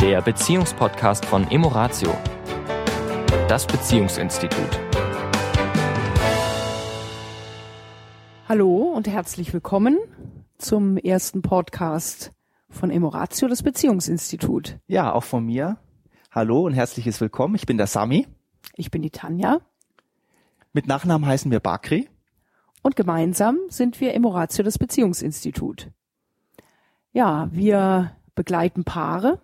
[0.00, 2.16] der Beziehungspodcast von Emoratio,
[3.48, 4.80] das Beziehungsinstitut.
[8.48, 9.98] Hallo und herzlich willkommen
[10.56, 12.32] zum ersten Podcast
[12.70, 14.78] von Emoratio, das Beziehungsinstitut.
[14.86, 15.76] Ja, auch von mir.
[16.30, 17.54] Hallo und herzliches Willkommen.
[17.54, 18.26] Ich bin der Sami.
[18.76, 19.60] Ich bin die Tanja.
[20.72, 22.08] Mit Nachnamen heißen wir Bakri.
[22.80, 25.90] Und gemeinsam sind wir Emoratio, das Beziehungsinstitut.
[27.12, 29.42] Ja, wir begleiten Paare,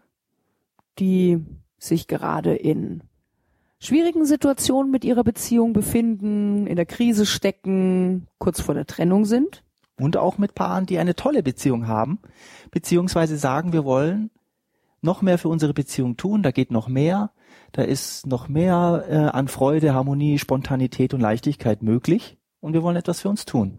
[0.99, 1.45] die
[1.79, 3.03] sich gerade in
[3.79, 9.63] schwierigen Situationen mit ihrer Beziehung befinden, in der Krise stecken, kurz vor der Trennung sind.
[9.99, 12.19] Und auch mit Paaren, die eine tolle Beziehung haben,
[12.71, 14.31] beziehungsweise sagen, wir wollen
[15.01, 17.31] noch mehr für unsere Beziehung tun, da geht noch mehr,
[17.73, 22.97] da ist noch mehr äh, an Freude, Harmonie, Spontanität und Leichtigkeit möglich und wir wollen
[22.97, 23.79] etwas für uns tun.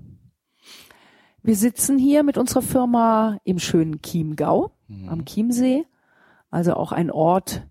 [1.43, 5.09] Wir sitzen hier mit unserer Firma im schönen Chiemgau mhm.
[5.09, 5.85] am Chiemsee,
[6.49, 7.67] also auch ein Ort,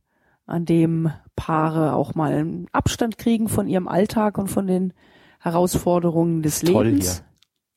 [0.47, 4.93] an dem Paare auch mal einen Abstand kriegen von ihrem Alltag und von den
[5.41, 7.17] Herausforderungen des Toll Lebens.
[7.17, 7.27] Hier.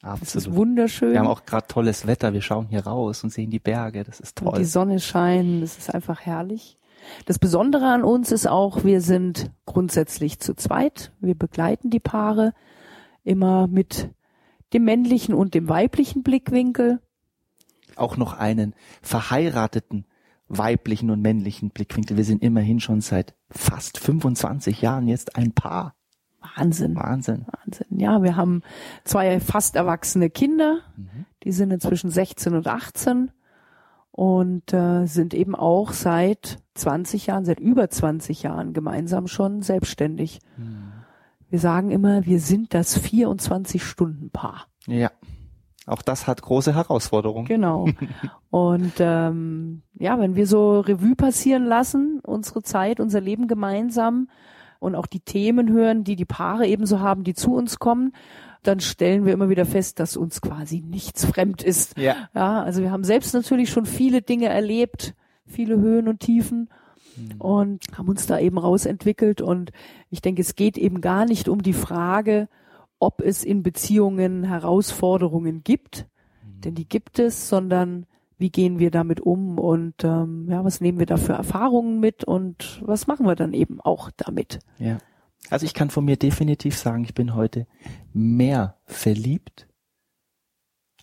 [0.02, 0.22] Absolut.
[0.22, 1.12] Das ist wunderschön.
[1.12, 2.32] Wir haben auch gerade tolles Wetter.
[2.32, 4.04] Wir schauen hier raus und sehen die Berge.
[4.06, 4.50] Das ist toll.
[4.50, 5.62] Und die Sonne scheint.
[5.62, 6.78] Das ist einfach herrlich.
[7.26, 11.12] Das Besondere an uns ist auch, wir sind grundsätzlich zu zweit.
[11.20, 12.54] Wir begleiten die Paare
[13.24, 14.10] immer mit
[14.74, 17.02] dem männlichen und dem weiblichen Blickwinkel.
[17.96, 20.06] Auch noch einen verheirateten
[20.50, 22.18] weiblichen und männlichen Blickwinkel.
[22.18, 25.96] Wir sind immerhin schon seit fast 25 Jahren jetzt ein Paar.
[26.56, 26.96] Wahnsinn.
[26.96, 27.46] Wahnsinn.
[27.52, 28.00] Wahnsinn.
[28.00, 28.64] Ja, wir haben
[29.04, 30.80] zwei fast erwachsene Kinder.
[30.98, 31.26] Mhm.
[31.44, 33.32] Die sind inzwischen 16 und 18
[34.12, 40.40] und äh, sind eben auch seit 20 Jahren, seit über 20 Jahren gemeinsam schon selbstständig.
[40.58, 40.94] Mhm.
[41.50, 44.68] Wir sagen immer, wir sind das 24-Stunden-Paar.
[44.88, 45.12] Ja.
[45.90, 47.46] Auch das hat große Herausforderungen.
[47.46, 47.88] Genau.
[48.50, 54.30] Und ähm, ja, wenn wir so Revue passieren lassen, unsere Zeit, unser Leben gemeinsam
[54.80, 58.14] und auch die Themen hören, die die Paare ebenso haben, die zu uns kommen,
[58.64, 61.98] dann stellen wir immer wieder fest, dass uns quasi nichts fremd ist.
[61.98, 62.16] Ja.
[62.34, 65.16] ja also wir haben selbst natürlich schon viele Dinge erlebt,
[65.46, 66.70] viele Höhen und Tiefen
[67.16, 67.42] mhm.
[67.42, 69.42] und haben uns da eben rausentwickelt.
[69.42, 69.72] Und
[70.10, 72.48] ich denke, es geht eben gar nicht um die Frage,
[73.00, 76.08] ob es in Beziehungen Herausforderungen gibt,
[76.44, 76.62] mhm.
[76.62, 78.06] denn die gibt es, sondern
[78.38, 82.24] wie gehen wir damit um und ähm, ja, was nehmen wir da für Erfahrungen mit
[82.24, 84.60] und was machen wir dann eben auch damit?
[84.78, 84.98] Ja.
[85.50, 87.68] Also ich kann von mir definitiv sagen, ich bin heute
[88.14, 89.68] mehr verliebt,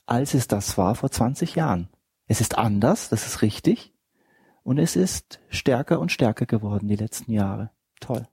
[0.07, 1.89] als es das war vor 20 Jahren.
[2.27, 3.93] Es ist anders, das ist richtig.
[4.63, 7.71] Und es ist stärker und stärker geworden die letzten Jahre.
[8.01, 8.27] Toll.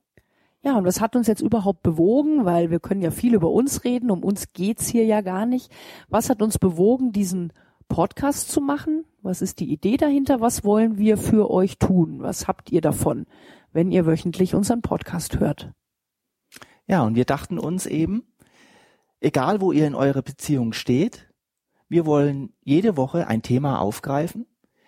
[0.64, 2.46] Ja, und was hat uns jetzt überhaupt bewogen?
[2.46, 5.70] Weil wir können ja viel über uns reden, um uns geht's hier ja gar nicht.
[6.08, 7.52] Was hat uns bewogen, diesen
[7.88, 9.04] Podcast zu machen?
[9.20, 10.40] Was ist die Idee dahinter?
[10.40, 12.22] Was wollen wir für euch tun?
[12.22, 13.26] Was habt ihr davon,
[13.72, 15.70] wenn ihr wöchentlich unseren Podcast hört?
[16.86, 18.24] Ja, und wir dachten uns eben,
[19.20, 21.28] egal wo ihr in eurer Beziehung steht,
[21.90, 24.46] wir wollen jede Woche ein Thema aufgreifen,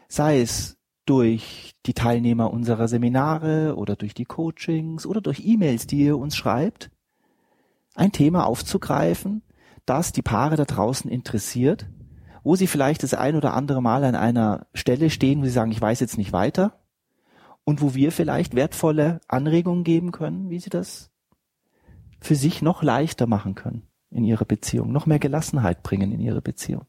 [0.08, 0.75] sei es
[1.06, 6.36] durch die Teilnehmer unserer Seminare oder durch die Coachings oder durch E-Mails, die ihr uns
[6.36, 6.90] schreibt,
[7.94, 9.42] ein Thema aufzugreifen,
[9.86, 11.88] das die Paare da draußen interessiert,
[12.42, 15.70] wo sie vielleicht das ein oder andere Mal an einer Stelle stehen, wo sie sagen,
[15.70, 16.80] ich weiß jetzt nicht weiter
[17.64, 21.10] und wo wir vielleicht wertvolle Anregungen geben können, wie sie das
[22.20, 26.42] für sich noch leichter machen können in ihrer Beziehung, noch mehr Gelassenheit bringen in ihre
[26.42, 26.86] Beziehung.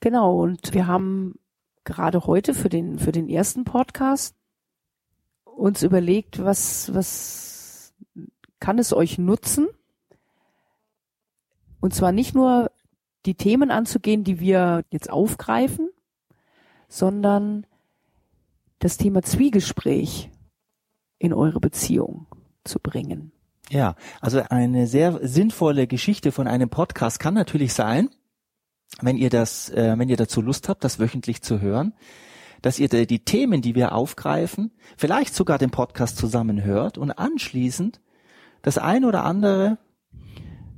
[0.00, 1.34] Genau, und wir haben
[1.88, 4.36] gerade heute für den, für den ersten Podcast
[5.44, 7.94] uns überlegt, was, was
[8.60, 9.68] kann es euch nutzen?
[11.80, 12.70] Und zwar nicht nur
[13.24, 15.88] die Themen anzugehen, die wir jetzt aufgreifen,
[16.88, 17.66] sondern
[18.80, 20.30] das Thema Zwiegespräch
[21.18, 22.26] in eure Beziehung
[22.64, 23.32] zu bringen.
[23.70, 28.10] Ja, also eine sehr sinnvolle Geschichte von einem Podcast kann natürlich sein,
[29.00, 31.94] wenn ihr das, äh, wenn ihr dazu Lust habt, das wöchentlich zu hören,
[32.62, 38.00] dass ihr die Themen, die wir aufgreifen, vielleicht sogar den Podcast zusammen hört und anschließend
[38.62, 39.78] das ein oder andere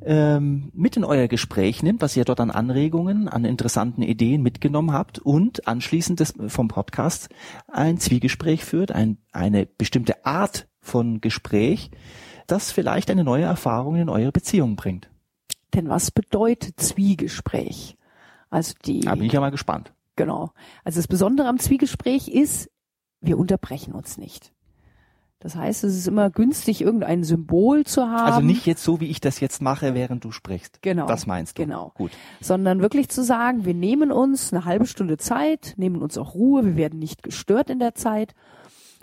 [0.03, 4.93] ähm, mit in euer Gespräch nimmt, was ihr dort an Anregungen, an interessanten Ideen mitgenommen
[4.93, 7.29] habt und anschließend des, vom Podcast
[7.69, 11.91] ein Zwiegespräch führt, ein, eine bestimmte Art von Gespräch,
[12.47, 15.11] das vielleicht eine neue Erfahrung in eure Beziehung bringt.
[15.75, 17.97] Denn was bedeutet Zwiegespräch?
[18.51, 19.01] Also die.
[19.01, 19.93] Da bin ich ja mal gespannt.
[20.17, 20.51] Genau.
[20.85, 22.71] Also das Besondere am Zwiegespräch ist,
[23.21, 24.53] wir unterbrechen uns nicht.
[25.39, 28.27] Das heißt, es ist immer günstig, irgendein Symbol zu haben.
[28.27, 30.83] Also nicht jetzt so, wie ich das jetzt mache, während du sprichst.
[30.83, 31.07] Genau.
[31.07, 31.63] Das meinst du.
[31.63, 31.93] Genau.
[31.95, 32.11] Gut.
[32.43, 36.67] Sondern wirklich zu sagen, wir nehmen uns eine halbe Stunde Zeit, nehmen uns auch Ruhe,
[36.67, 38.35] wir werden nicht gestört in der Zeit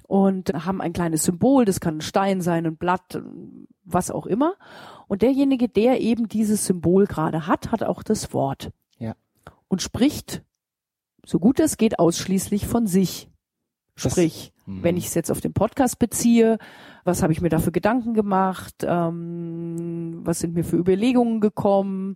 [0.08, 3.20] und haben ein kleines Symbol, das kann ein Stein sein, ein Blatt,
[3.84, 4.54] was auch immer.
[5.08, 8.70] Und derjenige, der eben dieses Symbol gerade hat, hat auch das Wort.
[9.70, 10.44] Und spricht,
[11.26, 13.30] so gut es geht, ausschließlich von sich.
[14.02, 14.84] Das- Sprich, Mhm.
[14.84, 16.58] wenn ich es jetzt auf den Podcast beziehe,
[17.04, 22.16] was habe ich mir da für Gedanken gemacht, ähm, was sind mir für Überlegungen gekommen,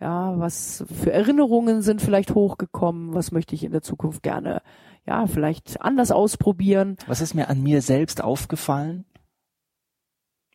[0.00, 4.62] ja, was für Erinnerungen sind vielleicht hochgekommen, was möchte ich in der Zukunft gerne,
[5.06, 6.96] ja, vielleicht anders ausprobieren.
[7.08, 9.04] Was ist mir an mir selbst aufgefallen?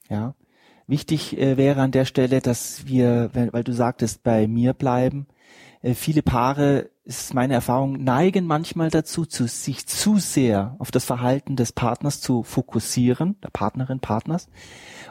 [0.10, 0.36] Ja.
[0.88, 5.28] Wichtig äh, wäre an der Stelle, dass wir, weil du sagtest, bei mir bleiben.
[5.84, 11.04] Äh, viele Paare, ist meine Erfahrung, neigen manchmal dazu, zu, sich zu sehr auf das
[11.04, 14.48] Verhalten des Partners zu fokussieren, der Partnerin, Partners.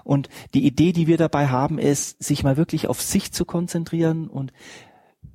[0.03, 4.29] Und die Idee, die wir dabei haben, ist, sich mal wirklich auf sich zu konzentrieren
[4.29, 4.53] und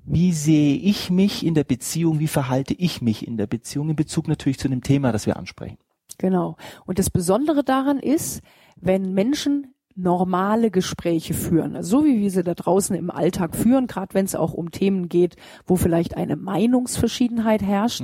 [0.04, 3.96] wie sehe ich mich in der Beziehung, wie verhalte ich mich in der Beziehung in
[3.96, 5.78] Bezug natürlich zu dem Thema, das wir ansprechen.
[6.18, 6.58] Genau.
[6.86, 8.42] Und das Besondere daran ist,
[8.78, 13.88] wenn Menschen normale Gespräche führen, also so wie wir sie da draußen im Alltag führen,
[13.88, 15.36] gerade wenn es auch um Themen geht,
[15.66, 18.04] wo vielleicht eine Meinungsverschiedenheit herrscht,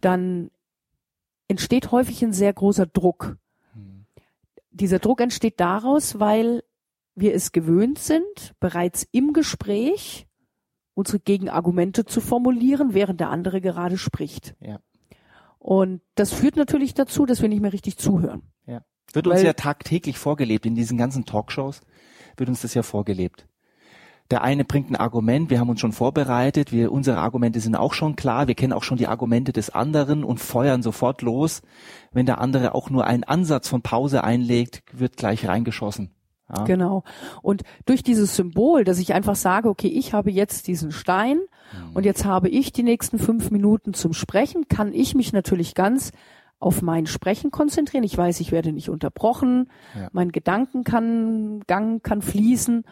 [0.00, 0.50] dann
[1.48, 3.36] entsteht häufig ein sehr großer Druck.
[4.70, 6.62] Dieser Druck entsteht daraus, weil
[7.14, 10.26] wir es gewöhnt sind, bereits im Gespräch
[10.94, 14.54] unsere Gegenargumente zu formulieren, während der andere gerade spricht.
[14.60, 14.78] Ja.
[15.58, 18.42] Und das führt natürlich dazu, dass wir nicht mehr richtig zuhören.
[18.66, 18.82] Ja.
[19.12, 21.80] Wird uns ja tagtäglich vorgelebt, in diesen ganzen Talkshows
[22.36, 23.46] wird uns das ja vorgelebt.
[24.30, 27.92] Der eine bringt ein Argument, wir haben uns schon vorbereitet, wir, unsere Argumente sind auch
[27.92, 31.60] schon klar, wir kennen auch schon die Argumente des anderen und feuern sofort los.
[32.12, 36.12] Wenn der andere auch nur einen Ansatz von Pause einlegt, wird gleich reingeschossen.
[36.48, 36.64] Ja.
[36.64, 37.04] Genau.
[37.42, 41.40] Und durch dieses Symbol, dass ich einfach sage, okay, ich habe jetzt diesen Stein
[41.94, 46.12] und jetzt habe ich die nächsten fünf Minuten zum Sprechen, kann ich mich natürlich ganz
[46.62, 48.04] auf mein Sprechen konzentrieren.
[48.04, 49.68] Ich weiß, ich werde nicht unterbrochen,
[49.98, 50.08] Ja.
[50.12, 52.84] mein Gedanken kann, Gang kann fließen.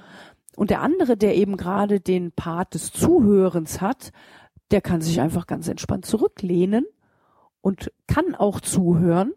[0.57, 4.11] Und der andere, der eben gerade den Part des Zuhörens hat,
[4.71, 6.85] der kann sich einfach ganz entspannt zurücklehnen
[7.61, 9.33] und kann auch zuhören,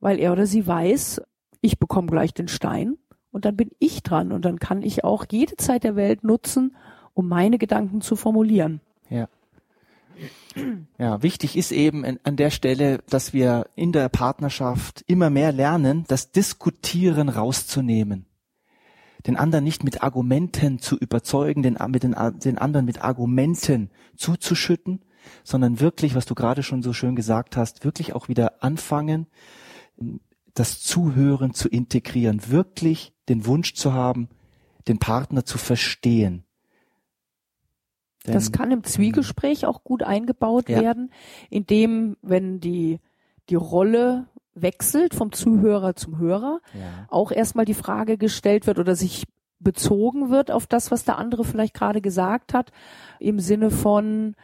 [0.00, 1.22] weil er oder sie weiß,
[1.60, 2.96] ich bekomme gleich den Stein
[3.30, 6.76] und dann bin ich dran und dann kann ich auch jede Zeit der Welt nutzen,
[7.14, 8.80] um meine Gedanken zu formulieren.
[9.08, 9.28] Ja.
[10.98, 16.04] Ja, wichtig ist eben an der Stelle, dass wir in der Partnerschaft immer mehr lernen,
[16.08, 18.26] das Diskutieren rauszunehmen.
[19.26, 22.14] Den anderen nicht mit Argumenten zu überzeugen, den, mit den,
[22.44, 25.00] den anderen mit Argumenten zuzuschütten,
[25.42, 29.26] sondern wirklich, was du gerade schon so schön gesagt hast, wirklich auch wieder anfangen,
[30.52, 34.28] das Zuhören zu integrieren, wirklich den Wunsch zu haben,
[34.86, 36.44] den Partner zu verstehen.
[38.24, 40.80] Das Denn- kann im Zwiegespräch auch gut eingebaut Ja.
[40.80, 41.10] werden,
[41.50, 43.00] indem, wenn die,
[43.50, 47.06] die Rolle wechselt vom Zuhörer zum Hörer, ja.
[47.08, 49.24] auch erstmal die Frage gestellt wird oder sich
[49.60, 52.70] bezogen wird auf das, was der andere vielleicht gerade gesagt hat,
[53.18, 54.36] im Sinne von,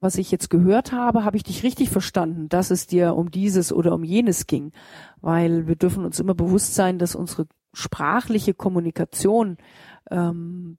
[0.00, 3.72] was ich jetzt gehört habe, habe ich dich richtig verstanden, dass es dir um dieses
[3.72, 4.72] oder um jenes ging.
[5.20, 9.56] Weil wir dürfen uns immer bewusst sein, dass unsere sprachliche Kommunikation
[10.10, 10.76] ähm,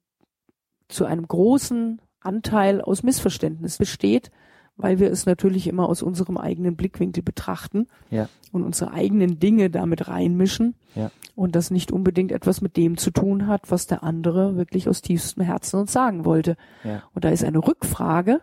[0.88, 4.32] zu einem großen Anteil aus Missverständnis besteht,
[4.78, 8.28] weil wir es natürlich immer aus unserem eigenen Blickwinkel betrachten Ja.
[8.52, 11.12] und unsere eigenen Dinge damit reinmischen Ja.
[11.36, 15.02] und das nicht unbedingt etwas mit dem zu tun hat, was der andere wirklich aus
[15.02, 16.58] tiefstem Herzen uns sagen wollte.
[16.84, 17.04] Ja.
[17.14, 18.42] Und da ist eine Rückfrage,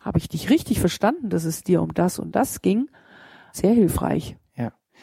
[0.00, 2.88] habe ich dich richtig verstanden, dass es dir um das und das ging,
[3.52, 4.36] sehr hilfreich.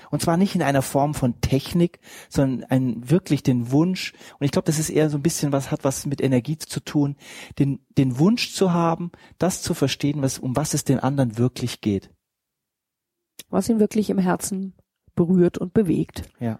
[0.09, 4.51] Und zwar nicht in einer Form von Technik, sondern ein, wirklich den Wunsch, und ich
[4.51, 7.15] glaube, das ist eher so ein bisschen was, hat was mit Energie zu tun,
[7.59, 11.81] den, den Wunsch zu haben, das zu verstehen, was, um was es den anderen wirklich
[11.81, 12.09] geht.
[13.49, 14.73] was ihn wirklich im Herzen
[15.15, 16.23] berührt und bewegt.
[16.39, 16.59] Ja.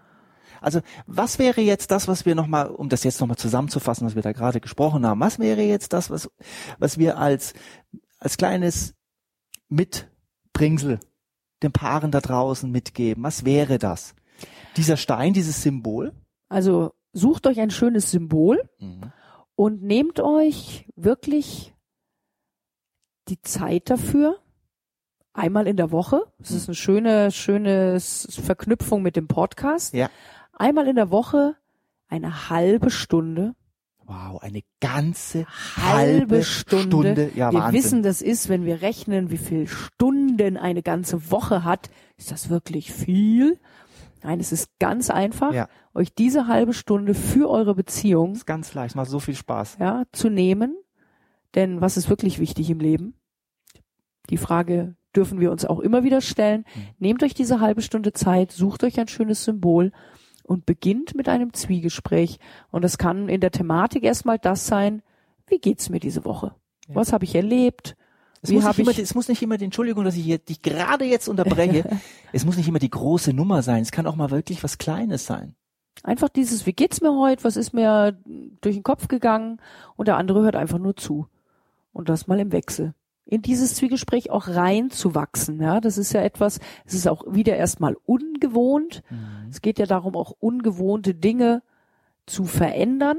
[0.60, 4.22] Also, was wäre jetzt das, was wir nochmal, um das jetzt nochmal zusammenzufassen, was wir
[4.22, 6.30] da gerade gesprochen haben, was wäre jetzt das, was,
[6.78, 7.54] was wir als,
[8.18, 8.94] als kleines
[9.68, 11.00] Mitbringsel
[11.62, 13.22] den Paaren da draußen mitgeben?
[13.24, 14.14] Was wäre das?
[14.76, 16.12] Dieser Stein, dieses Symbol?
[16.48, 19.12] Also sucht euch ein schönes Symbol Mhm.
[19.54, 21.74] und nehmt euch wirklich
[23.28, 24.38] die Zeit dafür,
[25.32, 26.22] einmal in der Woche.
[26.38, 29.94] Das ist eine schöne, schöne Verknüpfung mit dem Podcast.
[29.94, 30.10] Ja.
[30.52, 31.56] Einmal in der Woche
[32.08, 33.54] eine halbe Stunde.
[34.06, 37.30] Wow, eine ganze Halbe Stunde.
[37.34, 37.78] Ja, wir Wahnsinn.
[37.82, 42.50] wissen, das ist, wenn wir rechnen, wie viel Stunden eine ganze Woche hat, ist das
[42.50, 43.58] wirklich viel.
[44.22, 45.68] Nein, es ist ganz einfach, Ja.
[45.94, 49.78] euch diese halbe Stunde für eure Beziehung ist ganz leicht, macht so viel Spaß.
[49.80, 50.76] ja, zu nehmen.
[51.54, 53.14] Denn was ist wirklich wichtig im Leben?
[54.30, 56.64] Die Frage dürfen wir uns auch immer wieder stellen.
[56.98, 59.92] Nehmt euch diese halbe Stunde Zeit, sucht euch ein schönes Symbol
[60.42, 62.38] und beginnt mit einem Zwiegespräch.
[62.70, 65.02] Und das kann in der Thematik erstmal das sein,
[65.46, 66.54] wie geht's mir diese Woche?
[66.88, 66.94] Ja.
[66.96, 67.96] Was habe ich erlebt?
[68.44, 70.62] Es muss, nicht immer, ich- es muss nicht immer, die, Entschuldigung, dass ich hier, dich
[70.62, 71.84] gerade jetzt unterbreche,
[72.32, 75.26] es muss nicht immer die große Nummer sein, es kann auch mal wirklich was Kleines
[75.26, 75.54] sein.
[76.02, 77.44] Einfach dieses, wie geht's mir heute?
[77.44, 78.18] Was ist mir
[78.60, 79.60] durch den Kopf gegangen?
[79.94, 81.28] Und der andere hört einfach nur zu.
[81.92, 82.94] Und das mal im Wechsel.
[83.32, 85.80] In dieses Zwiegespräch auch reinzuwachsen, ja.
[85.80, 89.02] Das ist ja etwas, es ist auch wieder erstmal ungewohnt.
[89.50, 91.62] Es geht ja darum, auch ungewohnte Dinge
[92.26, 93.16] zu verändern,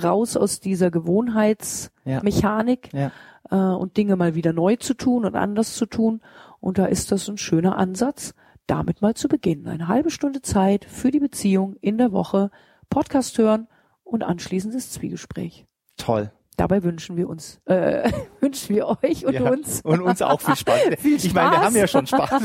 [0.00, 3.10] raus aus dieser Gewohnheitsmechanik Ja.
[3.50, 6.20] äh, und Dinge mal wieder neu zu tun und anders zu tun.
[6.60, 8.34] Und da ist das ein schöner Ansatz,
[8.66, 9.66] damit mal zu beginnen.
[9.68, 12.50] Eine halbe Stunde Zeit für die Beziehung in der Woche,
[12.88, 13.66] Podcast hören
[14.04, 15.66] und anschließend das Zwiegespräch.
[15.96, 16.30] Toll.
[16.56, 18.10] Dabei wünschen wir uns, äh,
[18.40, 19.50] wünschen wir euch und Ja.
[19.50, 20.78] uns Und uns auch viel Spaß.
[20.98, 21.64] Viel Ich meine, wir Spaß.
[21.66, 22.42] haben ja schon Spaß.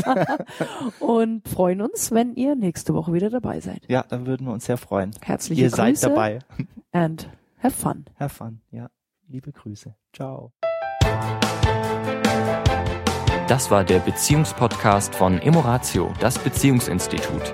[1.00, 3.84] und freuen uns, wenn ihr nächste Woche wieder dabei seid.
[3.88, 5.12] Ja, dann würden wir uns sehr freuen.
[5.22, 6.40] Herzliche Ihr Grüße seid dabei.
[6.92, 7.30] and
[7.64, 8.06] have fun.
[8.16, 8.90] Herr Fun, ja.
[9.30, 9.96] Liebe Grüße.
[10.14, 10.52] Ciao.
[13.48, 17.54] Das war der Beziehungspodcast von Emoratio, das Beziehungsinstitut.